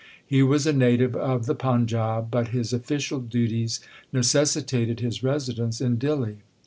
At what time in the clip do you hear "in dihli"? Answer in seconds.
5.79-6.37